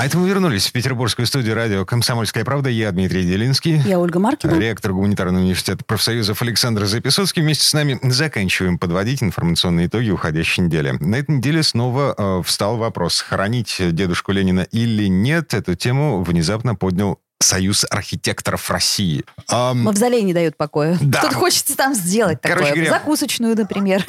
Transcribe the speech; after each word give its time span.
А 0.00 0.06
это 0.06 0.16
мы 0.16 0.30
вернулись 0.30 0.66
в 0.66 0.72
петербургскую 0.72 1.26
студию 1.26 1.54
радио 1.54 1.84
«Комсомольская 1.84 2.42
правда». 2.42 2.70
Я 2.70 2.90
Дмитрий 2.90 3.22
Делинский. 3.22 3.82
Я 3.84 3.98
Ольга 3.98 4.18
Маркина. 4.18 4.58
Ректор 4.58 4.94
Гуманитарного 4.94 5.42
университета 5.42 5.84
профсоюзов 5.84 6.40
Александр 6.40 6.86
Записоцкий. 6.86 7.42
Вместе 7.42 7.66
с 7.66 7.74
нами 7.74 8.00
заканчиваем 8.04 8.78
подводить 8.78 9.22
информационные 9.22 9.88
итоги 9.88 10.08
уходящей 10.08 10.64
недели. 10.64 10.92
На 11.00 11.16
этой 11.16 11.36
неделе 11.36 11.62
снова 11.62 12.14
э, 12.16 12.42
встал 12.46 12.78
вопрос, 12.78 13.20
хоронить 13.20 13.76
дедушку 13.78 14.32
Ленина 14.32 14.60
или 14.72 15.06
нет. 15.06 15.52
Эту 15.52 15.74
тему 15.74 16.22
внезапно 16.22 16.74
поднял 16.74 17.20
Союз 17.42 17.86
архитекторов 17.88 18.70
России. 18.70 19.24
Ам... 19.48 19.84
Мавзолей 19.84 20.22
не 20.22 20.34
дает 20.34 20.58
покоя. 20.58 20.98
Да. 21.00 21.22
Тут 21.22 21.32
хочется 21.32 21.74
там 21.74 21.94
сделать 21.94 22.38
Короче 22.42 22.66
такое. 22.66 22.74
Говоря, 22.74 22.90
Закусочную, 22.90 23.56
например. 23.56 24.04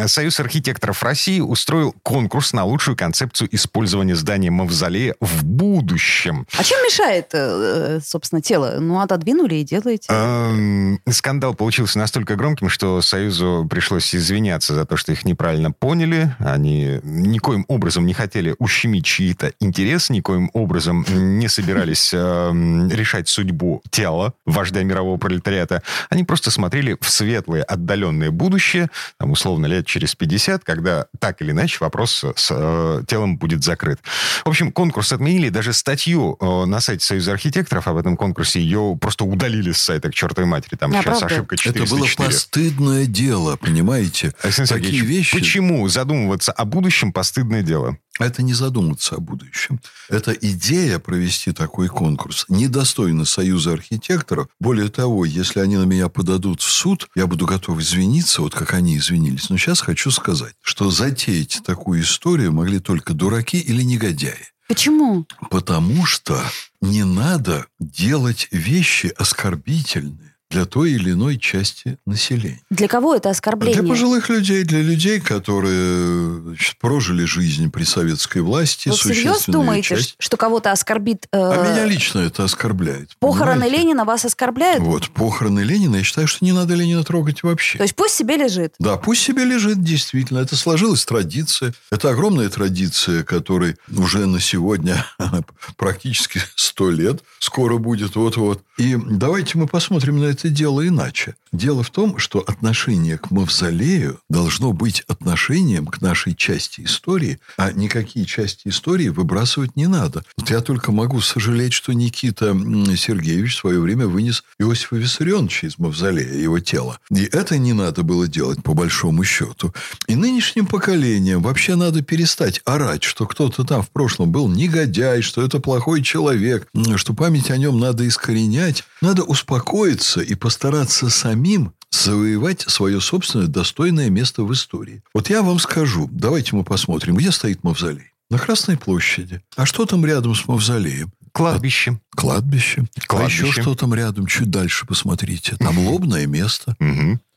Союз 0.06 0.38
архитекторов 0.38 1.02
России 1.02 1.40
устроил 1.40 1.92
конкурс 2.04 2.52
на 2.52 2.64
лучшую 2.64 2.96
концепцию 2.96 3.48
использования 3.52 4.14
здания 4.14 4.52
Мавзолея 4.52 5.16
в 5.20 5.44
будущем. 5.44 6.46
А 6.56 6.62
чем 6.62 6.78
мешает, 6.84 7.30
э, 7.32 7.98
собственно, 8.04 8.40
тело? 8.40 8.76
Ну, 8.78 9.00
отодвинули 9.00 9.56
и 9.56 9.64
делаете. 9.64 10.06
Ам... 10.08 11.00
Скандал 11.10 11.54
получился 11.54 11.98
настолько 11.98 12.36
громким, 12.36 12.68
что 12.68 13.00
Союзу 13.02 13.66
пришлось 13.68 14.14
извиняться 14.14 14.74
за 14.74 14.84
то, 14.84 14.96
что 14.96 15.10
их 15.10 15.24
неправильно 15.24 15.72
поняли. 15.72 16.36
Они 16.38 17.00
никоим 17.02 17.64
образом 17.66 18.06
не 18.06 18.14
хотели 18.14 18.54
ущемить 18.60 19.04
чьи-то 19.04 19.52
интересы, 19.58 20.12
никоим 20.12 20.50
образом 20.52 21.04
не 21.08 21.48
собирались 21.48 22.14
э, 22.52 22.88
решать 22.90 23.28
судьбу 23.28 23.82
тела 23.90 24.34
вождя 24.46 24.82
мирового 24.82 25.16
пролетариата. 25.16 25.82
Они 26.10 26.24
просто 26.24 26.50
смотрели 26.50 26.96
в 27.00 27.08
светлое, 27.08 27.62
отдаленное 27.62 28.30
будущее, 28.30 28.90
там, 29.18 29.32
условно, 29.32 29.66
лет 29.66 29.86
через 29.86 30.14
50, 30.14 30.64
когда 30.64 31.06
так 31.18 31.40
или 31.42 31.50
иначе 31.52 31.78
вопрос 31.80 32.24
с 32.36 32.48
э, 32.50 33.02
телом 33.06 33.36
будет 33.36 33.64
закрыт. 33.64 34.00
В 34.44 34.48
общем, 34.48 34.72
конкурс 34.72 35.12
отменили, 35.12 35.48
даже 35.48 35.72
статью 35.72 36.36
э, 36.40 36.64
на 36.64 36.80
сайте 36.80 37.04
Союза 37.04 37.32
архитекторов 37.32 37.88
об 37.88 37.96
этом 37.96 38.16
конкурсе 38.16 38.60
ее 38.60 38.96
просто 39.00 39.24
удалили 39.24 39.72
с 39.72 39.80
сайта 39.80 40.10
к 40.10 40.14
чертовой 40.14 40.48
матери. 40.48 40.76
Там 40.76 40.90
а, 40.92 40.94
сейчас 40.94 41.18
правда? 41.18 41.26
ошибка 41.26 41.56
404. 41.56 41.84
Это 41.84 41.94
было 41.94 42.26
постыдное 42.26 43.06
дело, 43.06 43.56
понимаете? 43.56 44.32
Александр 44.42 44.74
Такие 44.74 45.02
вещи... 45.02 45.36
Почему 45.36 45.88
задумываться 45.88 46.52
о 46.52 46.64
будущем 46.64 47.12
постыдное 47.12 47.62
дело? 47.62 47.96
Это 48.20 48.42
не 48.42 48.54
задуматься 48.54 49.16
о 49.16 49.20
будущем. 49.20 49.80
Это 50.08 50.32
идея 50.32 50.98
провести 50.98 51.52
такой 51.52 51.88
конкурс 51.88 52.33
недостойна 52.48 53.24
Союза 53.24 53.72
архитекторов. 53.72 54.48
Более 54.60 54.88
того, 54.88 55.24
если 55.24 55.60
они 55.60 55.76
на 55.76 55.84
меня 55.84 56.08
подадут 56.08 56.60
в 56.60 56.70
суд, 56.70 57.08
я 57.14 57.26
буду 57.26 57.46
готов 57.46 57.80
извиниться, 57.80 58.42
вот 58.42 58.54
как 58.54 58.74
они 58.74 58.96
извинились. 58.96 59.50
Но 59.50 59.56
сейчас 59.56 59.80
хочу 59.80 60.10
сказать, 60.10 60.54
что 60.60 60.90
затеять 60.90 61.62
такую 61.64 62.02
историю 62.02 62.52
могли 62.52 62.80
только 62.80 63.14
дураки 63.14 63.58
или 63.58 63.82
негодяи. 63.82 64.48
Почему? 64.68 65.26
Потому 65.50 66.06
что 66.06 66.40
не 66.80 67.04
надо 67.04 67.66
делать 67.78 68.48
вещи 68.50 69.12
оскорбительные 69.16 70.33
для 70.54 70.66
той 70.66 70.92
или 70.92 71.10
иной 71.10 71.36
части 71.36 71.98
населения. 72.06 72.60
Для 72.70 72.86
кого 72.86 73.16
это 73.16 73.28
оскорбление? 73.28 73.80
Для 73.82 73.88
пожилых 73.88 74.28
людей, 74.28 74.62
для 74.62 74.82
людей, 74.82 75.20
которые 75.20 76.40
значит, 76.42 76.78
прожили 76.78 77.24
жизнь 77.24 77.70
при 77.72 77.82
советской 77.82 78.40
власти. 78.40 78.88
Вы 78.88 78.96
серьезно 78.96 79.52
думаете, 79.52 79.96
часть... 79.96 80.14
что 80.18 80.36
кого-то 80.36 80.70
оскорбит... 80.70 81.26
Э... 81.32 81.38
А 81.38 81.72
меня 81.72 81.84
лично 81.84 82.20
это 82.20 82.44
оскорбляет. 82.44 83.16
Похороны 83.18 83.62
понимаете? 83.62 83.76
Ленина 83.78 84.04
вас 84.04 84.24
оскорбляют? 84.24 84.80
Вот, 84.80 85.10
похороны 85.10 85.60
Ленина, 85.60 85.96
я 85.96 86.04
считаю, 86.04 86.28
что 86.28 86.44
не 86.44 86.52
надо 86.52 86.74
Ленина 86.74 87.02
трогать 87.02 87.42
вообще. 87.42 87.78
То 87.78 87.84
есть 87.84 87.96
пусть 87.96 88.14
себе 88.14 88.36
лежит? 88.36 88.74
Да, 88.78 88.96
пусть 88.96 89.22
себе 89.22 89.44
лежит, 89.44 89.82
действительно. 89.82 90.38
Это 90.38 90.54
сложилась 90.54 91.04
традиция. 91.04 91.74
Это 91.90 92.10
огромная 92.10 92.48
традиция, 92.48 93.24
которой 93.24 93.74
уже 93.90 94.26
на 94.26 94.38
сегодня 94.38 95.04
практически 95.76 96.40
сто 96.54 96.90
лет. 96.90 97.24
Скоро 97.40 97.78
будет 97.78 98.14
вот-вот. 98.14 98.62
И 98.78 98.96
давайте 99.04 99.58
мы 99.58 99.66
посмотрим 99.66 100.20
на 100.20 100.26
это 100.26 100.43
это 100.44 100.52
дело 100.52 100.86
иначе. 100.86 101.36
Дело 101.52 101.82
в 101.82 101.90
том, 101.90 102.18
что 102.18 102.40
отношение 102.40 103.16
к 103.16 103.30
мавзолею 103.30 104.20
должно 104.28 104.72
быть 104.72 105.02
отношением 105.06 105.86
к 105.86 106.00
нашей 106.02 106.34
части 106.34 106.82
истории, 106.82 107.38
а 107.56 107.72
никакие 107.72 108.26
части 108.26 108.68
истории 108.68 109.08
выбрасывать 109.08 109.76
не 109.76 109.86
надо. 109.86 110.24
Вот 110.36 110.50
я 110.50 110.60
только 110.60 110.90
могу 110.92 111.20
сожалеть, 111.20 111.72
что 111.72 111.92
Никита 111.92 112.52
Сергеевич 112.96 113.54
в 113.54 113.58
свое 113.58 113.80
время 113.80 114.06
вынес 114.06 114.42
Иосифа 114.58 114.96
Виссарионовича 114.96 115.68
из 115.68 115.78
мавзолея, 115.78 116.34
его 116.34 116.58
тело. 116.58 116.98
И 117.10 117.22
это 117.22 117.56
не 117.56 117.72
надо 117.72 118.02
было 118.02 118.26
делать, 118.26 118.62
по 118.62 118.74
большому 118.74 119.24
счету. 119.24 119.72
И 120.08 120.16
нынешним 120.16 120.66
поколениям 120.66 121.40
вообще 121.40 121.76
надо 121.76 122.02
перестать 122.02 122.60
орать, 122.64 123.04
что 123.04 123.26
кто-то 123.26 123.64
там 123.64 123.82
в 123.82 123.90
прошлом 123.90 124.32
был 124.32 124.48
негодяй, 124.48 125.22
что 125.22 125.42
это 125.42 125.60
плохой 125.60 126.02
человек, 126.02 126.66
что 126.96 127.14
память 127.14 127.50
о 127.50 127.56
нем 127.56 127.78
надо 127.78 128.06
искоренять. 128.06 128.84
Надо 129.00 129.22
успокоиться 129.22 130.20
и 130.24 130.34
постараться 130.34 131.08
самим 131.10 131.72
завоевать 131.90 132.62
свое 132.62 133.00
собственное 133.00 133.46
достойное 133.46 134.10
место 134.10 134.42
в 134.42 134.52
истории. 134.52 135.02
Вот 135.14 135.30
я 135.30 135.42
вам 135.42 135.58
скажу, 135.58 136.08
давайте 136.10 136.56
мы 136.56 136.64
посмотрим, 136.64 137.14
где 137.16 137.30
стоит 137.30 137.62
мавзолей. 137.62 138.10
На 138.30 138.38
Красной 138.38 138.76
площади. 138.76 139.42
А 139.56 139.66
что 139.66 139.86
там 139.86 140.04
рядом 140.04 140.34
с 140.34 140.48
мавзолеем? 140.48 141.12
Кладбище. 141.32 142.00
А, 142.12 142.16
кладбище. 142.16 142.86
Кладбище. 143.06 143.44
А 143.44 143.46
еще 143.48 143.60
что 143.60 143.74
там 143.74 143.92
рядом? 143.92 144.26
Чуть 144.26 144.50
дальше 144.50 144.86
посмотрите. 144.86 145.56
Там 145.56 145.78
лобное 145.78 146.26
место. 146.26 146.76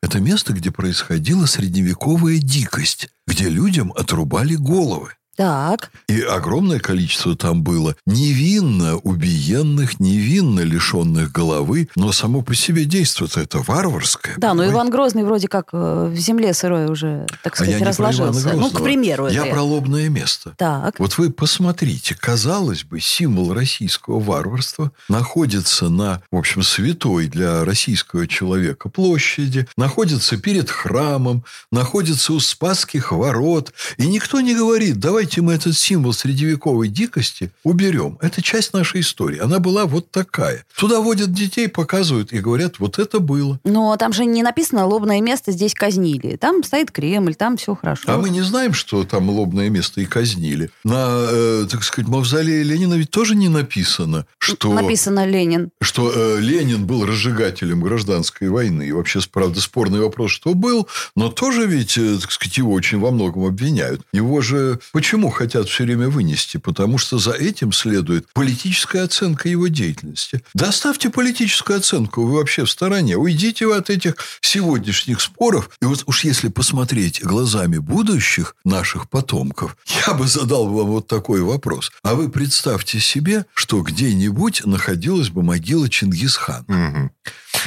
Это 0.02 0.20
место, 0.20 0.54
где 0.54 0.72
происходила 0.72 1.46
средневековая 1.46 2.38
дикость, 2.38 3.10
где 3.26 3.50
людям 3.50 3.92
отрубали 3.96 4.56
головы. 4.56 5.14
Так. 5.38 5.92
И 6.08 6.20
огромное 6.20 6.80
количество 6.80 7.36
там 7.36 7.62
было 7.62 7.96
невинно 8.08 8.98
убиенных, 8.98 10.00
невинно 10.00 10.62
лишенных 10.62 11.32
головы, 11.32 11.90
но 11.96 12.12
само 12.12 12.42
по 12.42 12.56
себе 12.56 12.86
действует 12.86 13.38
это 13.38 13.60
варварское. 13.60 14.34
Да, 14.38 14.56
но 14.56 14.66
Иван 14.66 14.90
Грозный 14.90 15.24
вроде 15.24 15.48
как 15.48 15.70
э, 15.74 16.12
в 16.12 16.18
земле 16.18 16.56
сырой 16.56 16.88
уже, 16.88 17.28
так 17.44 17.56
сказать, 17.56 17.76
а 17.76 17.78
я 17.78 17.86
разложился. 17.86 18.54
ну, 18.54 18.72
к 18.72 18.82
примеру. 18.82 19.28
Я 19.28 19.46
это... 19.46 19.54
про 19.54 19.62
лобное 19.62 20.10
место. 20.10 20.56
Так. 20.58 21.00
Вот 21.00 21.20
вы 21.20 21.30
посмотрите, 21.30 22.16
казалось 22.16 22.84
бы, 22.84 23.00
символ 23.00 23.54
российского 23.54 24.20
варварства 24.20 24.92
находится 25.08 25.90
на, 25.90 26.24
в 26.32 26.38
общем, 26.38 26.64
святой 26.64 27.28
для 27.28 27.64
российского 27.64 28.26
человека 28.26 28.90
площади, 28.90 29.68
находится 29.78 30.38
перед 30.38 30.72
храмом, 30.72 31.44
находится 31.72 32.34
у 32.34 32.40
Спасских 32.40 33.12
ворот, 33.12 33.72
и 33.98 34.08
никто 34.08 34.42
не 34.42 34.56
говорит, 34.56 34.98
давайте 34.98 35.27
давайте 35.28 35.42
мы 35.42 35.56
этот 35.56 35.76
символ 35.76 36.14
средневековой 36.14 36.88
дикости 36.88 37.52
уберем. 37.66 38.18
Это 38.22 38.42
часть 38.42 38.72
нашей 38.72 39.02
истории. 39.02 39.40
Она 39.40 39.60
была 39.60 39.86
вот 39.86 40.10
такая. 40.10 40.64
Туда 40.74 41.02
водят 41.02 41.34
детей, 41.34 41.68
показывают 41.68 42.32
и 42.32 42.40
говорят, 42.40 42.80
вот 42.80 42.98
это 42.98 43.20
было. 43.20 43.60
Но 43.66 43.98
там 43.98 44.14
же 44.14 44.24
не 44.24 44.42
написано 44.42 44.86
«лобное 44.86 45.20
место 45.20 45.52
здесь 45.52 45.74
казнили». 45.74 46.38
Там 46.38 46.64
стоит 46.64 46.92
Кремль, 46.92 47.36
там 47.36 47.58
все 47.58 47.76
хорошо. 47.76 48.04
А 48.06 48.18
мы 48.18 48.30
не 48.30 48.42
знаем, 48.42 48.74
что 48.74 49.04
там 49.04 49.30
лобное 49.30 49.70
место 49.70 50.00
и 50.00 50.06
казнили. 50.06 50.70
На, 50.86 51.28
э, 51.30 51.68
так 51.70 51.84
сказать, 51.84 52.08
мавзолее 52.08 52.64
Ленина 52.64 52.94
ведь 52.94 53.12
тоже 53.12 53.36
не 53.36 53.50
написано, 53.50 54.26
что... 54.38 54.72
Написано 54.72 55.26
Ленин. 55.26 55.72
Что 55.82 56.10
э, 56.16 56.40
Ленин 56.40 56.86
был 56.86 57.06
разжигателем 57.06 57.82
гражданской 57.82 58.48
войны. 58.48 58.84
И 58.88 58.94
вообще, 58.94 59.20
правда, 59.30 59.60
спорный 59.60 60.00
вопрос, 60.00 60.32
что 60.32 60.54
был, 60.54 60.88
но 61.18 61.30
тоже 61.30 61.66
ведь, 61.66 61.98
э, 61.98 62.18
так 62.22 62.32
сказать, 62.32 62.58
его 62.58 62.72
очень 62.72 63.00
во 63.00 63.12
многом 63.12 63.44
обвиняют. 63.44 64.04
Его 64.14 64.40
же... 64.40 64.80
Почему 64.94 65.17
Почему 65.18 65.32
хотят 65.32 65.68
все 65.68 65.84
время 65.84 66.10
вынести? 66.10 66.58
Потому 66.58 67.00
что 67.00 67.18
за 67.18 67.32
этим 67.32 67.72
следует 67.72 68.28
политическая 68.34 69.02
оценка 69.02 69.50
его 69.50 69.66
деятельности. 69.66 70.44
Доставьте 70.54 71.10
политическую 71.10 71.80
оценку, 71.80 72.22
вы 72.22 72.36
вообще 72.36 72.66
в 72.66 72.70
стороне. 72.70 73.18
Уйдите 73.18 73.66
вы 73.66 73.78
от 73.78 73.90
этих 73.90 74.14
сегодняшних 74.42 75.20
споров. 75.20 75.72
И 75.82 75.86
вот 75.86 76.04
уж 76.06 76.24
если 76.24 76.50
посмотреть 76.50 77.24
глазами 77.24 77.80
будущих 77.80 78.56
наших 78.64 79.10
потомков, 79.10 79.76
я 80.06 80.14
бы 80.14 80.28
задал 80.28 80.68
вам 80.68 80.86
вот 80.86 81.08
такой 81.08 81.42
вопрос. 81.42 81.92
А 82.04 82.14
вы 82.14 82.30
представьте 82.30 83.00
себе, 83.00 83.48
что 83.56 83.82
где-нибудь 83.82 84.66
находилась 84.66 85.30
бы 85.30 85.42
могила 85.42 85.90
Чингисхана. 85.90 86.66
Угу. 86.68 87.10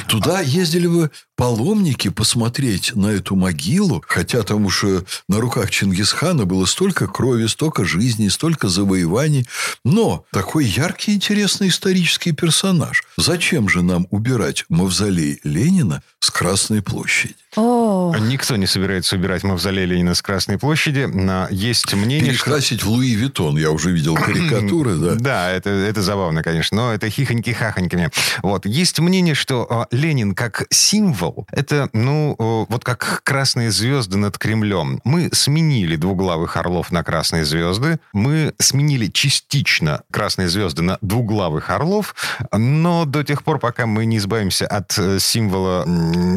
Туда 0.07 0.41
ездили 0.41 0.87
бы 0.87 1.11
паломники 1.35 2.09
посмотреть 2.09 2.95
на 2.95 3.07
эту 3.07 3.35
могилу, 3.35 4.03
хотя 4.07 4.43
там 4.43 4.65
уж 4.65 4.83
э, 4.83 5.01
на 5.27 5.39
руках 5.39 5.71
Чингисхана 5.71 6.45
было 6.45 6.65
столько 6.65 7.07
крови, 7.07 7.47
столько 7.47 7.85
жизней, 7.85 8.29
столько 8.29 8.67
завоеваний. 8.69 9.47
Но 9.83 10.25
такой 10.31 10.65
яркий, 10.65 11.13
интересный 11.13 11.69
исторический 11.69 12.31
персонаж. 12.31 13.03
Зачем 13.17 13.69
же 13.69 13.81
нам 13.81 14.07
убирать 14.11 14.65
мавзолей 14.69 15.39
Ленина 15.43 16.03
с 16.19 16.29
Красной 16.29 16.81
площади? 16.81 17.35
О. 17.55 18.15
Никто 18.19 18.55
не 18.55 18.65
собирается 18.65 19.15
убирать 19.15 19.43
мавзолей 19.43 19.85
Ленина 19.85 20.15
с 20.15 20.21
Красной 20.21 20.57
площади. 20.57 21.09
Есть 21.51 21.93
мнение, 21.93 22.31
Перекрасить 22.31 22.79
что... 22.79 22.89
в 22.89 22.93
Луи 22.93 23.13
Виттон. 23.13 23.57
Я 23.57 23.71
уже 23.71 23.91
видел 23.91 24.15
карикатуры, 24.15 24.95
да. 24.95 25.15
Да, 25.15 25.51
это, 25.51 25.69
это 25.69 26.01
забавно, 26.01 26.43
конечно. 26.43 26.77
Но 26.77 26.93
это 26.93 27.07
хихоньки-хахоньками. 27.07 28.11
Вот. 28.41 28.65
Есть 28.65 28.99
мнение, 28.99 29.35
что 29.35 29.67
а, 29.69 29.87
Ленин 29.91 30.33
как 30.33 30.65
символ, 30.69 31.45
это, 31.51 31.89
ну, 31.93 32.35
вот 32.69 32.83
как 32.83 33.21
красные 33.23 33.71
звезды 33.71 34.17
над 34.17 34.37
Кремлем. 34.37 35.01
Мы 35.03 35.29
сменили 35.33 35.97
двуглавых 35.97 36.55
орлов 36.55 36.91
на 36.91 37.03
красные 37.03 37.43
звезды. 37.43 37.99
Мы 38.13 38.53
сменили 38.59 39.07
частично 39.07 40.03
красные 40.09 40.47
звезды 40.47 40.83
на 40.83 40.97
двуглавых 41.01 41.69
орлов. 41.69 42.15
Но 42.53 43.05
до 43.05 43.23
тех 43.23 43.43
пор, 43.43 43.59
пока 43.59 43.85
мы 43.85 44.05
не 44.05 44.17
избавимся 44.17 44.67
от 44.67 44.97
э, 44.97 45.19
символа, 45.19 45.85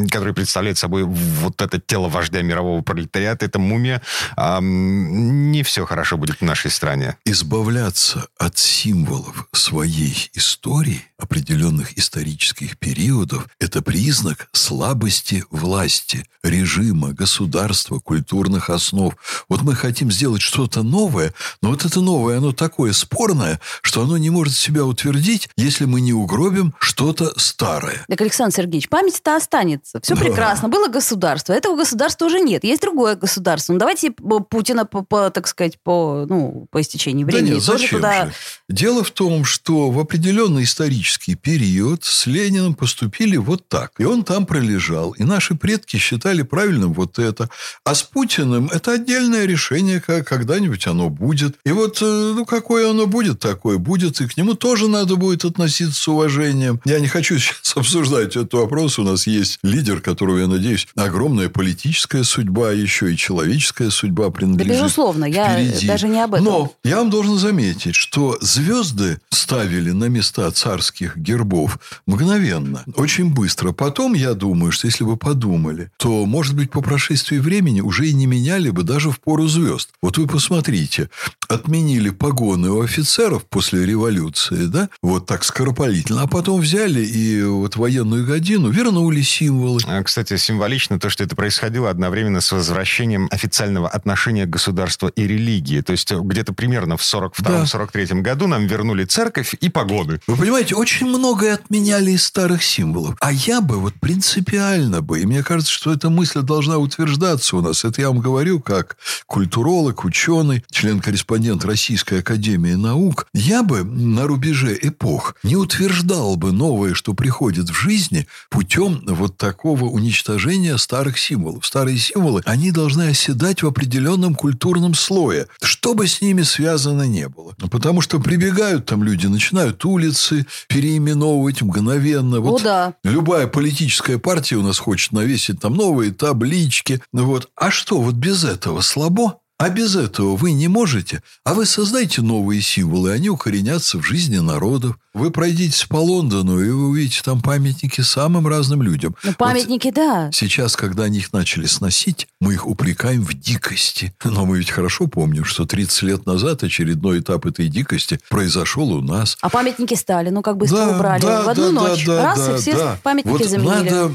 который 0.09 0.33
представляет 0.33 0.77
собой 0.77 1.04
вот 1.05 1.61
это 1.61 1.79
тело 1.79 2.09
вождя 2.09 2.41
мирового 2.41 2.81
пролетариата, 2.81 3.45
это 3.45 3.59
мумия, 3.59 4.01
не 4.37 5.63
все 5.63 5.85
хорошо 5.85 6.17
будет 6.17 6.37
в 6.37 6.43
нашей 6.43 6.71
стране. 6.71 7.17
Избавляться 7.25 8.27
от 8.37 8.57
символов 8.57 9.47
своей 9.51 10.29
истории, 10.33 11.01
определенных 11.17 11.97
исторических 11.97 12.77
периодов, 12.77 13.47
это 13.59 13.81
признак 13.81 14.47
слабости 14.51 15.43
власти, 15.49 16.27
режима, 16.43 17.11
государства, 17.13 17.99
культурных 17.99 18.69
основ. 18.69 19.15
Вот 19.49 19.61
мы 19.61 19.75
хотим 19.75 20.11
сделать 20.11 20.41
что-то 20.41 20.83
новое, 20.83 21.33
но 21.61 21.69
вот 21.69 21.85
это 21.85 22.01
новое, 22.01 22.37
оно 22.37 22.51
такое 22.51 22.93
спорное, 22.93 23.59
что 23.81 24.01
оно 24.01 24.17
не 24.17 24.29
может 24.29 24.55
себя 24.55 24.85
утвердить, 24.85 25.49
если 25.57 25.85
мы 25.85 26.01
не 26.01 26.13
угробим 26.13 26.73
что-то 26.79 27.33
старое. 27.39 28.05
Так, 28.07 28.21
Александр 28.21 28.55
Сергеевич, 28.55 28.89
память-то 28.89 29.35
останется. 29.35 29.99
Все 30.01 30.15
да. 30.15 30.21
прекрасно. 30.21 30.69
Было 30.69 30.87
государство. 30.95 31.51
Этого 31.51 31.75
государства 31.75 32.25
уже 32.25 32.39
нет. 32.39 32.63
Есть 32.63 32.81
другое 32.81 33.15
государство. 33.17 33.73
Ну, 33.73 33.79
давайте 33.79 34.11
Путина, 34.11 34.85
по, 34.85 35.03
по, 35.03 35.29
так 35.29 35.45
сказать, 35.47 35.77
по, 35.83 36.25
ну, 36.29 36.67
по 36.71 36.79
истечении 36.79 37.25
времени. 37.25 37.49
Да 37.49 37.53
нет, 37.55 37.63
зачем 37.63 37.99
туда... 37.99 38.25
же? 38.27 38.33
Дело 38.69 39.03
в 39.03 39.11
том, 39.11 39.43
что 39.43 39.89
в 39.91 39.99
определенный 39.99 40.63
исторический 40.63 41.35
период 41.35 42.05
с 42.05 42.27
Лениным 42.27 42.75
поступили 42.75 43.35
вот 43.35 43.67
так. 43.67 43.91
И 43.97 44.05
он 44.05 44.23
там 44.23 44.45
пролежал. 44.45 45.11
И 45.11 45.23
наши 45.23 45.55
предки 45.55 45.97
считали 45.97 46.43
правильным 46.43 46.93
вот 46.93 47.19
это. 47.19 47.49
А 47.83 47.93
с 47.93 48.03
Путиным 48.03 48.69
это 48.71 48.93
отдельное 48.93 49.45
решение, 49.45 49.99
как 49.99 50.25
когда-нибудь 50.27 50.87
оно 50.87 51.09
будет. 51.09 51.57
И 51.65 51.71
вот, 51.71 52.01
э, 52.01 52.05
ну, 52.05 52.45
какое 52.45 52.89
оно 52.89 53.05
будет, 53.05 53.39
такое 53.39 53.77
будет. 53.77 54.21
И 54.21 54.27
к 54.27 54.37
нему 54.37 54.53
тоже 54.53 54.87
надо 54.87 55.17
будет 55.17 55.43
относиться 55.43 56.01
с 56.01 56.07
уважением. 56.07 56.79
Я 56.85 56.99
не 56.99 57.07
хочу 57.07 57.37
сейчас 57.39 57.75
обсуждать 57.75 58.37
этот 58.37 58.53
вопрос. 58.53 58.97
У 58.97 59.03
нас 59.03 59.27
есть 59.27 59.59
лидер, 59.61 59.99
которого, 59.99 60.39
я 60.39 60.47
надеюсь, 60.47 60.84
огромная 60.95 61.49
политическая 61.49 62.23
судьба, 62.23 62.71
еще 62.71 63.13
и 63.13 63.17
человеческая 63.17 63.89
судьба 63.89 64.29
принадлежит. 64.29 64.67
Да, 64.67 64.73
безусловно, 64.73 65.25
я 65.25 65.53
впереди. 65.53 65.87
даже 65.87 66.07
не 66.07 66.21
об 66.21 66.33
этом. 66.35 66.45
Но 66.45 66.73
я 66.83 66.97
вам 66.97 67.09
должен 67.09 67.37
заметить, 67.37 67.95
что 67.95 68.37
звезды 68.41 69.19
ставили 69.29 69.91
на 69.91 70.05
места 70.05 70.49
царских 70.51 71.17
гербов 71.17 71.79
мгновенно, 72.05 72.83
очень 72.95 73.33
быстро. 73.33 73.71
Потом, 73.71 74.13
я 74.13 74.33
думаю, 74.33 74.71
что 74.71 74.87
если 74.87 75.03
бы 75.03 75.17
подумали, 75.17 75.91
то, 75.97 76.25
может 76.25 76.55
быть, 76.55 76.71
по 76.71 76.81
прошествии 76.81 77.37
времени 77.37 77.81
уже 77.81 78.07
и 78.07 78.13
не 78.13 78.25
меняли 78.25 78.69
бы 78.69 78.83
даже 78.83 79.11
в 79.11 79.19
пору 79.19 79.47
звезд. 79.47 79.89
Вот 80.01 80.17
вы 80.17 80.27
посмотрите, 80.27 81.09
отменили 81.47 82.09
погоны 82.09 82.69
у 82.69 82.81
офицеров 82.81 83.45
после 83.45 83.85
революции, 83.85 84.65
да, 84.65 84.89
вот 85.01 85.25
так 85.25 85.43
скоропалительно, 85.43 86.21
а 86.21 86.27
потом 86.27 86.61
взяли 86.61 87.03
и 87.03 87.43
вот 87.43 87.75
военную 87.75 88.25
годину 88.25 88.69
вернули 88.69 89.21
символы. 89.21 89.81
А, 89.85 90.01
кстати, 90.03 90.37
символично 90.37 90.99
то, 90.99 91.09
что 91.09 91.23
это 91.23 91.35
происходило 91.35 91.89
одновременно 91.89 92.41
с 92.41 92.51
возвращением 92.51 93.27
официального 93.31 93.87
отношения 93.87 94.45
государства 94.45 95.07
и 95.07 95.27
религии. 95.27 95.81
То 95.81 95.91
есть 95.91 96.11
где-то 96.11 96.53
примерно 96.53 96.97
в 96.97 97.01
42-43 97.01 98.07
да. 98.07 98.15
году 98.15 98.47
нам 98.47 98.67
вернули 98.67 99.05
церковь 99.05 99.55
и 99.59 99.69
погоны. 99.69 100.19
Вы 100.27 100.35
понимаете, 100.35 100.75
очень 100.75 101.07
многое 101.07 101.53
отменяли 101.53 102.11
из 102.11 102.25
старых 102.25 102.63
символов. 102.63 103.15
А 103.21 103.31
я 103.31 103.61
бы 103.61 103.79
вот 103.79 103.93
принципиально 103.95 105.01
бы, 105.01 105.21
и 105.21 105.25
мне 105.25 105.43
кажется, 105.43 105.71
что 105.71 105.93
эта 105.93 106.09
мысль 106.09 106.41
должна 106.41 106.77
утверждаться 106.77 107.57
у 107.57 107.61
нас. 107.61 107.85
Это 107.85 108.01
я 108.01 108.09
вам 108.09 108.19
говорю 108.19 108.59
как 108.59 108.97
культуролог, 109.27 110.05
ученый, 110.05 110.63
член-корреспондент 110.71 111.34
Российской 111.65 112.19
Академии 112.19 112.73
Наук. 112.73 113.27
Я 113.33 113.63
бы 113.63 113.83
на 113.83 114.27
рубеже 114.27 114.77
эпох 114.81 115.35
не 115.43 115.55
утверждал 115.55 116.35
бы 116.35 116.51
новое, 116.51 116.93
что 116.93 117.13
приходит 117.13 117.69
в 117.69 117.73
жизни 117.73 118.27
путем 118.49 119.01
вот 119.05 119.37
такого 119.37 119.85
уничтожения 119.85 120.77
старых 120.77 121.17
символов. 121.17 121.65
Старые 121.65 121.97
символы, 121.97 122.41
они 122.45 122.71
должны 122.71 123.09
оседать 123.09 123.63
в 123.63 123.67
определенном 123.67 124.35
культурном 124.35 124.93
слое, 124.93 125.47
что 125.61 125.93
бы 125.93 126.07
с 126.07 126.21
ними 126.21 126.43
связано 126.43 127.03
не 127.03 127.27
было. 127.27 127.55
Потому 127.69 128.01
что 128.01 128.19
прибегают 128.19 128.85
там 128.85 129.03
люди, 129.03 129.27
начинают 129.27 129.83
улицы 129.85 130.45
переименовывать 130.67 131.61
мгновенно. 131.61 132.39
Вот 132.39 132.61
О, 132.61 132.63
да. 132.63 132.93
Любая 133.03 133.47
политическая 133.47 134.17
партия 134.17 134.55
у 134.55 134.61
нас 134.61 134.79
хочет 134.79 135.11
навесить 135.11 135.59
там 135.59 135.75
новые 135.75 136.11
таблички. 136.11 137.01
Вот. 137.11 137.49
А 137.55 137.71
что, 137.71 138.01
вот 138.01 138.15
без 138.15 138.43
этого 138.43 138.81
слабо? 138.81 139.39
А 139.57 139.69
без 139.69 139.95
этого 139.95 140.35
вы 140.35 140.51
не 140.51 140.67
можете. 140.67 141.23
А 141.43 141.53
вы 141.53 141.65
создайте 141.65 142.21
новые 142.21 142.61
символы, 142.61 143.11
они 143.11 143.29
укоренятся 143.29 143.97
в 143.97 144.03
жизни 144.03 144.37
народов. 144.37 144.97
Вы 145.15 145.31
пройдитесь 145.31 145.85
по 145.85 145.95
Лондону, 145.95 146.59
и 146.59 146.69
вы 146.69 146.89
увидите 146.89 147.21
там 147.23 147.41
памятники 147.41 148.01
самым 148.01 148.49
разным 148.49 148.81
людям. 148.81 149.15
Ну, 149.23 149.33
памятники, 149.33 149.87
вот 149.87 149.95
да. 149.95 150.29
Сейчас, 150.33 150.75
когда 150.75 151.03
они 151.03 151.19
их 151.19 151.31
начали 151.31 151.67
сносить, 151.67 152.27
мы 152.41 152.53
их 152.53 152.67
упрекаем 152.67 153.23
в 153.23 153.33
дикости. 153.33 154.13
Но 154.25 154.45
мы 154.45 154.57
ведь 154.57 154.71
хорошо 154.71 155.07
помним, 155.07 155.45
что 155.45 155.65
30 155.65 156.01
лет 156.03 156.25
назад 156.25 156.63
очередной 156.63 157.21
этап 157.21 157.45
этой 157.45 157.69
дикости 157.69 158.19
произошел 158.29 158.91
у 158.91 159.01
нас. 159.01 159.37
А 159.39 159.49
памятники 159.49 159.93
стали, 159.93 160.31
ну, 160.31 160.41
как 160.41 160.57
быстро 160.57 160.79
да, 160.79 160.95
убрали. 160.97 161.21
Да, 161.21 161.43
в 161.43 161.47
одну 161.47 161.71
да, 161.71 161.71
ночь. 161.71 162.05
Да, 162.05 162.21
Раз, 162.21 162.47
да, 162.47 162.55
и 162.57 162.59
все 162.59 162.73
да. 162.73 162.99
памятники 163.01 163.37
вот 163.37 163.49
заменили. 163.49 163.89
надо 163.89 164.11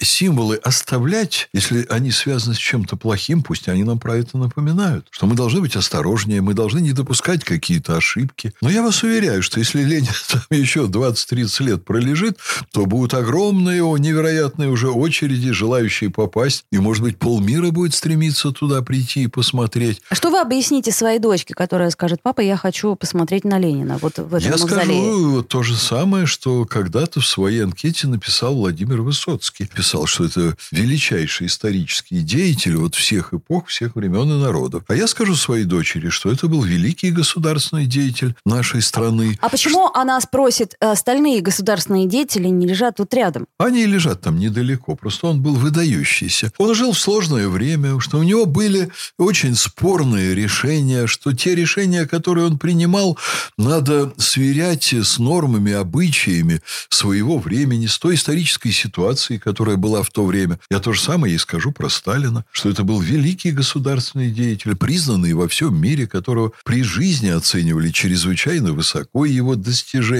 символы 0.00 0.56
оставлять, 0.56 1.48
если 1.54 1.86
они 1.88 2.10
связаны 2.10 2.54
с 2.54 2.58
чем-то 2.58 2.96
плохим, 2.96 3.42
пусть 3.42 3.66
они 3.70 3.82
нам 3.82 3.98
про 3.98 4.18
это 4.18 4.36
напоминают. 4.36 5.06
Что 5.10 5.24
мы 5.24 5.36
должны 5.36 5.62
быть 5.62 5.74
осторожнее, 5.74 6.42
мы 6.42 6.52
должны 6.52 6.80
не 6.80 6.92
допускать 6.92 7.44
какие-то 7.44 7.96
ошибки. 7.96 8.52
Но 8.60 8.68
я 8.68 8.82
вас 8.82 9.02
уверяю, 9.02 9.42
что 9.42 9.58
если 9.58 9.82
Ленин 9.82 10.12
там 10.34 10.58
еще 10.58 10.84
20-30 10.84 11.62
лет 11.64 11.84
пролежит, 11.84 12.38
то 12.72 12.86
будут 12.86 13.14
огромные, 13.14 13.82
невероятные 13.98 14.68
уже 14.70 14.90
очереди, 14.90 15.52
желающие 15.52 16.10
попасть. 16.10 16.64
И, 16.72 16.78
может 16.78 17.02
быть, 17.02 17.18
полмира 17.18 17.70
будет 17.70 17.94
стремиться 17.94 18.50
туда 18.50 18.82
прийти 18.82 19.24
и 19.24 19.26
посмотреть. 19.26 20.02
А 20.10 20.14
что 20.14 20.30
вы 20.30 20.40
объясните 20.40 20.92
своей 20.92 21.18
дочке, 21.18 21.54
которая 21.54 21.90
скажет, 21.90 22.20
папа, 22.22 22.40
я 22.40 22.56
хочу 22.56 22.94
посмотреть 22.96 23.44
на 23.44 23.58
Ленина 23.58 23.98
вот 23.98 24.18
в 24.18 24.34
этом 24.34 24.50
Я 24.50 24.56
мавзолее? 24.58 24.84
скажу 24.84 25.42
то 25.42 25.62
же 25.62 25.76
самое, 25.76 26.26
что 26.26 26.64
когда-то 26.64 27.20
в 27.20 27.26
своей 27.26 27.62
анкете 27.62 28.08
написал 28.08 28.54
Владимир 28.54 29.02
Высоцкий. 29.02 29.66
Писал, 29.66 30.06
что 30.06 30.24
это 30.24 30.56
величайший 30.70 31.46
исторический 31.46 32.20
деятель 32.20 32.76
вот 32.76 32.94
всех 32.94 33.32
эпох, 33.34 33.68
всех 33.68 33.96
времен 33.96 34.30
и 34.30 34.42
народов. 34.42 34.82
А 34.88 34.94
я 34.94 35.06
скажу 35.06 35.34
своей 35.36 35.64
дочери, 35.64 36.08
что 36.08 36.30
это 36.30 36.48
был 36.48 36.62
великий 36.62 37.10
государственный 37.10 37.86
деятель 37.86 38.34
нашей 38.44 38.82
страны. 38.82 39.38
А 39.40 39.48
почему 39.48 39.90
она 39.94 40.20
спросит, 40.24 40.74
Э, 40.80 40.90
остальные 40.90 41.40
государственные 41.40 42.06
деятели 42.06 42.48
не 42.48 42.66
лежат 42.66 42.96
тут 42.96 43.14
рядом. 43.14 43.46
Они 43.58 43.86
лежат 43.86 44.20
там 44.20 44.38
недалеко. 44.38 44.96
Просто 44.96 45.28
он 45.28 45.40
был 45.40 45.54
выдающийся. 45.54 46.52
Он 46.58 46.74
жил 46.74 46.92
в 46.92 46.98
сложное 46.98 47.48
время, 47.48 48.00
что 48.00 48.18
у 48.18 48.22
него 48.22 48.46
были 48.46 48.90
очень 49.18 49.54
спорные 49.54 50.34
решения, 50.34 51.06
что 51.06 51.32
те 51.32 51.54
решения, 51.54 52.06
которые 52.06 52.46
он 52.46 52.58
принимал, 52.58 53.18
надо 53.56 54.12
сверять 54.18 54.92
с 54.92 55.18
нормами, 55.18 55.72
обычаями 55.72 56.60
своего 56.88 57.38
времени, 57.38 57.86
с 57.86 57.98
той 57.98 58.16
исторической 58.16 58.70
ситуацией, 58.70 59.38
которая 59.38 59.76
была 59.76 60.02
в 60.02 60.10
то 60.10 60.24
время. 60.24 60.58
Я 60.70 60.80
то 60.80 60.92
же 60.92 61.00
самое 61.00 61.34
и 61.34 61.38
скажу 61.38 61.72
про 61.72 61.88
Сталина, 61.88 62.44
что 62.50 62.70
это 62.70 62.84
был 62.84 63.00
великий 63.00 63.52
государственный 63.52 64.30
деятель, 64.30 64.76
признанный 64.76 65.32
во 65.32 65.48
всем 65.48 65.80
мире, 65.80 66.06
которого 66.06 66.52
при 66.64 66.82
жизни 66.82 67.28
оценивали 67.28 67.90
чрезвычайно 67.90 68.72
высоко 68.72 69.24
его 69.24 69.54
достижения 69.54 70.13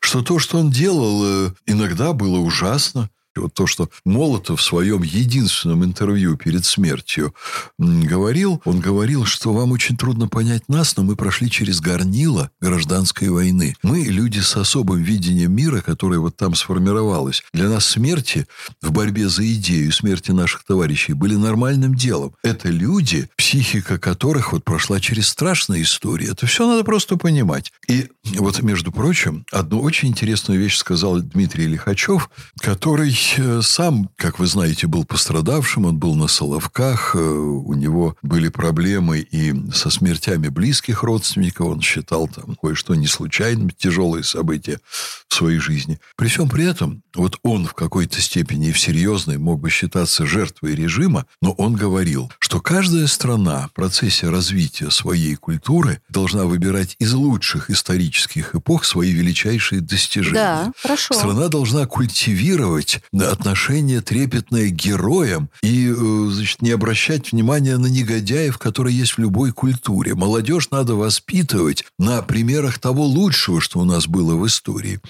что 0.00 0.22
то, 0.22 0.38
что 0.38 0.58
он 0.58 0.70
делал, 0.70 1.46
э, 1.46 1.52
иногда 1.66 2.12
было 2.12 2.38
ужасно, 2.38 3.10
вот 3.42 3.54
то, 3.54 3.66
что 3.66 3.88
Молотов 4.04 4.60
в 4.60 4.62
своем 4.62 5.02
единственном 5.02 5.84
интервью 5.84 6.36
перед 6.36 6.64
смертью 6.64 7.34
говорил, 7.78 8.60
он 8.64 8.80
говорил, 8.80 9.24
что 9.24 9.52
вам 9.52 9.72
очень 9.72 9.96
трудно 9.96 10.28
понять 10.28 10.68
нас, 10.68 10.96
но 10.96 11.02
мы 11.02 11.16
прошли 11.16 11.50
через 11.50 11.80
горнило 11.80 12.50
гражданской 12.60 13.28
войны. 13.28 13.74
Мы 13.82 14.00
люди 14.00 14.40
с 14.40 14.56
особым 14.56 15.02
видением 15.02 15.52
мира, 15.54 15.80
которое 15.80 16.18
вот 16.18 16.36
там 16.36 16.54
сформировалось. 16.54 17.42
Для 17.52 17.68
нас 17.68 17.86
смерти 17.86 18.46
в 18.80 18.92
борьбе 18.92 19.28
за 19.28 19.50
идею 19.54 19.92
смерти 19.92 20.30
наших 20.30 20.64
товарищей 20.64 21.12
были 21.12 21.34
нормальным 21.34 21.94
делом. 21.94 22.34
Это 22.42 22.68
люди, 22.68 23.28
психика 23.36 23.98
которых 23.98 24.52
вот 24.52 24.64
прошла 24.64 25.00
через 25.00 25.28
страшные 25.28 25.82
истории. 25.82 26.30
Это 26.30 26.46
все 26.46 26.66
надо 26.66 26.84
просто 26.84 27.16
понимать. 27.16 27.72
И 27.88 28.08
Вот, 28.38 28.62
между 28.62 28.90
прочим, 28.90 29.44
одну 29.52 29.80
очень 29.80 30.08
интересную 30.08 30.58
вещь 30.58 30.76
сказал 30.76 31.20
Дмитрий 31.20 31.66
Лихачев, 31.66 32.30
который 32.58 33.10
э, 33.38 33.60
сам, 33.62 34.10
как 34.16 34.38
вы 34.38 34.46
знаете, 34.46 34.86
был 34.86 35.04
пострадавшим, 35.04 35.86
он 35.86 35.98
был 35.98 36.14
на 36.14 36.28
Соловках, 36.28 37.14
э, 37.14 37.18
у 37.18 37.72
него 37.74 38.16
были 38.22 38.48
проблемы 38.48 39.20
и 39.20 39.54
со 39.72 39.90
смертями 39.90 40.48
близких 40.48 41.02
родственников, 41.02 41.66
он 41.66 41.80
считал 41.80 42.28
там 42.28 42.56
кое-что 42.60 42.94
не 42.94 43.06
случайным, 43.06 43.70
тяжелые 43.70 44.24
события 44.24 44.80
в 45.28 45.34
своей 45.34 45.58
жизни. 45.58 45.98
При 46.16 46.28
всем 46.28 46.48
при 46.48 46.64
этом, 46.64 47.02
вот 47.14 47.38
он 47.42 47.66
в 47.66 47.74
какой-то 47.74 48.20
степени 48.20 48.72
в 48.72 48.78
серьезной 48.78 49.38
мог 49.38 49.60
бы 49.60 49.70
считаться 49.70 50.26
жертвой 50.26 50.74
режима, 50.74 51.26
но 51.40 51.52
он 51.52 51.74
говорил, 51.74 52.30
что 52.38 52.60
каждая 52.60 53.06
страна 53.06 53.68
в 53.68 53.72
процессе 53.72 54.28
развития 54.28 54.90
своей 54.90 55.34
культуры 55.36 56.00
должна 56.08 56.44
выбирать 56.44 56.96
из 56.98 57.12
лучших 57.12 57.70
исторических 57.70 58.54
эпох 58.54 58.84
свои 58.84 59.12
величайшие 59.12 59.80
достижения. 59.80 60.34
Да, 60.34 60.72
хорошо. 60.80 61.14
Страна 61.14 61.48
должна 61.48 61.86
культивировать 61.86 63.00
отношение 63.22 64.00
трепетное 64.00 64.68
к 64.68 64.72
героям 64.72 65.48
и 65.62 65.88
э, 65.88 66.28
значит, 66.30 66.62
не 66.62 66.72
обращать 66.72 67.30
внимания 67.30 67.76
на 67.78 67.86
негодяев, 67.86 68.58
которые 68.58 68.98
есть 68.98 69.12
в 69.12 69.18
любой 69.18 69.52
культуре. 69.52 70.14
Молодежь 70.14 70.70
надо 70.70 70.96
воспитывать 70.96 71.84
на 71.98 72.22
примерах 72.22 72.78
того 72.78 73.04
лучшего, 73.04 73.60
что 73.60 73.78
у 73.78 73.84
нас 73.84 74.08
было 74.08 74.34
в 74.34 74.46
истории. 74.46 75.00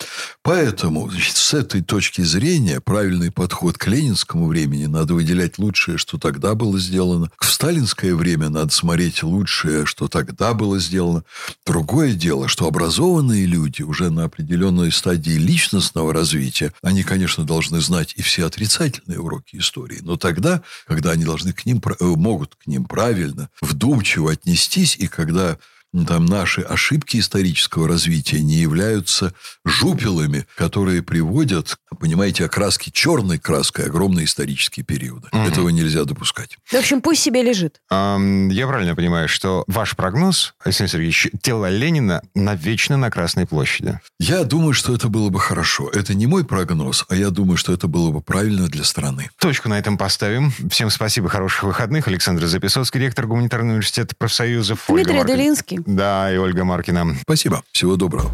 Поэтому 0.43 1.09
значит, 1.11 1.37
с 1.37 1.55
этой 1.55 1.83
точки 1.83 2.21
зрения 2.21 2.81
правильный 2.81 3.31
подход 3.31 3.79
к 3.79 3.87
ленинскому 3.87 4.49
времени 4.49 4.85
надо 4.85 5.15
выделять 5.15 5.59
лучшее, 5.59 5.97
что 5.97 6.19
тогда 6.19 6.55
было 6.55 6.79
сделано. 6.79 7.31
В 7.39 7.51
сталинское 7.51 8.15
время 8.15 8.51
надо 8.51 8.73
смотреть 8.73 9.23
лучшее, 9.23 9.87
что 9.87 10.09
тогда 10.09 10.53
было 10.53 10.79
сделано. 10.79 11.25
Другое 11.65 12.13
дело, 12.13 12.49
что 12.49 12.67
образованные 12.67 13.47
люди 13.47 13.83
уже 13.83 14.11
на 14.11 14.25
определенной 14.25 14.93
стадии 14.93 15.39
личностного 15.39 16.13
развития, 16.13 16.73
они, 16.83 17.03
конечно, 17.03 17.45
должны 17.45 17.81
знать 17.81 17.94
и 18.03 18.23
все 18.23 18.47
отрицательные 18.47 19.21
уроки 19.21 19.57
истории. 19.57 20.01
Но 20.03 20.17
тогда, 20.17 20.63
когда 20.87 21.13
они 21.13 21.25
должны 21.25 21.53
к 21.53 21.65
ним, 21.65 21.83
э, 21.85 22.05
могут 22.05 22.55
к 22.57 22.67
ним 22.67 22.85
правильно, 22.85 23.51
вдумчиво 23.61 24.33
отнестись, 24.33 24.97
и 24.97 25.07
когда 25.07 25.59
там 26.07 26.27
наши 26.27 26.61
ошибки 26.61 27.19
исторического 27.19 27.87
развития 27.87 28.41
не 28.41 28.57
являются 28.57 29.33
жупелами, 29.65 30.47
которые 30.57 31.03
приводят, 31.03 31.77
понимаете, 32.01 32.45
окраски 32.45 32.91
черной 32.91 33.39
краской 33.39 33.87
огромные 33.87 34.27
исторические 34.27 34.85
периоды. 34.85 35.29
Угу. 35.33 35.43
Этого 35.43 35.69
нельзя 35.69 36.05
допускать. 36.05 36.59
В 36.67 36.75
общем, 36.75 37.01
пусть 37.01 37.23
себе 37.23 37.43
лежит. 37.43 37.81
Um, 37.93 38.53
я 38.53 38.67
правильно 38.67 38.97
понимаю, 38.97 39.29
что 39.29 39.63
ваш 39.69 39.95
прогноз, 39.95 40.55
Александр 40.65 40.93
Сергеевич, 40.93 41.29
тело 41.41 41.71
Ленина 41.71 42.23
навечно 42.35 42.97
на 42.97 43.11
Красной 43.11 43.47
площади? 43.47 44.01
Я 44.19 44.43
думаю, 44.45 44.75
что 44.75 44.95
это 44.95 45.09
было 45.09 45.29
бы 45.29 45.39
хорошо. 45.39 45.89
Это 45.91 46.15
не 46.15 46.27
мой 46.27 46.45
прогноз, 46.45 47.05
а 47.09 47.15
я 47.15 47.31
думаю, 47.31 47.57
что 47.57 47.73
это 47.73 47.87
было 47.87 48.11
бы 48.11 48.21
правильно 48.21 48.69
для 48.69 48.83
страны. 48.83 49.31
Точку 49.39 49.69
на 49.69 49.79
этом 49.79 49.97
поставим. 49.97 50.53
Всем 50.71 50.91
спасибо, 50.91 51.29
хороших 51.29 51.63
выходных. 51.63 52.09
Александр 52.09 52.47
Записоцкий, 52.47 53.01
ректор 53.01 53.27
Гуманитарного 53.27 53.75
университета 53.75 54.17
профсоюзов. 54.17 54.85
Дмитрий 54.89 55.23
Делинский. 55.25 55.84
Да, 55.87 56.33
и 56.33 56.37
Ольга 56.37 56.65
Маркина. 56.65 57.15
Спасибо. 57.23 57.63
Всего 57.73 57.97
доброго. 57.97 58.31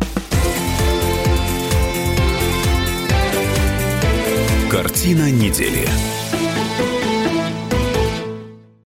Картина 4.70 5.30
недели. 5.30 5.88